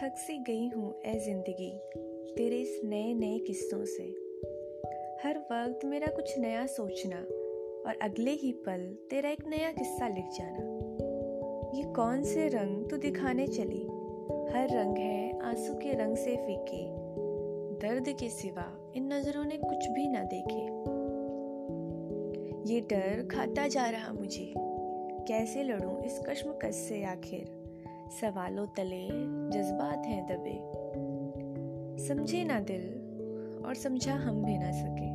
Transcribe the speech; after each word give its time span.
सी 0.00 0.38
गई 0.38 0.68
हूँ 0.68 1.02
ए 1.06 1.18
ज़िंदगी, 1.18 1.70
तेरे 2.36 2.56
इस 2.56 2.80
नए 2.84 3.14
नए 3.14 3.38
किस्सों 3.38 3.84
से। 3.84 4.02
हर 5.24 5.38
वक्त 5.38 5.84
मेरा 5.84 6.06
कुछ 6.06 6.38
नया 6.38 6.66
सोचना 6.66 7.16
और 7.86 7.98
अगले 8.02 8.30
ही 8.30 8.52
पल 8.52 8.96
तेरा 9.10 9.30
एक 9.30 9.46
नया 9.46 9.72
किस्सा 9.72 10.08
लिख 10.08 10.24
जाना। 10.24 10.60
ये 11.78 11.82
कौन 11.92 12.24
से 12.24 12.48
रंग 12.48 12.90
तू 12.90 12.96
दिखाने 12.96 13.46
चली? 13.46 13.82
हर 14.52 14.68
रंग 14.70 14.96
है 14.96 15.40
आँसू 15.40 15.74
के 15.74 15.92
रंग 15.92 16.16
से 16.16 16.36
फीके। 16.36 16.86
दर्द 17.86 18.08
के 18.08 18.28
सिवा 18.28 18.92
इन 18.96 19.12
नज़रों 19.12 19.44
ने 19.44 19.56
कुछ 19.56 19.86
भी 19.88 20.08
ना 20.08 20.22
देखे। 20.34 20.82
ये 22.74 22.80
डर 22.80 23.26
खाता 23.26 23.66
जा 23.66 23.90
रहा 23.90 24.12
मुझे। 24.12 24.54
कैसे 25.28 25.62
लड़ूं 25.62 26.02
इस 26.02 26.20
कश्मकश 26.28 26.74
से 26.74 27.04
आखिर? 27.04 27.61
सवालों 28.20 28.66
तले 28.66 29.08
जज्बात 29.50 30.02
हैं 30.06 30.26
दबे। 30.26 30.56
समझे 32.06 32.44
ना 32.44 32.60
दिल 32.60 32.82
और 33.66 33.74
समझा 33.74 34.14
हम 34.14 34.44
भी 34.44 34.58
ना 34.58 34.72
सके। 34.72 35.11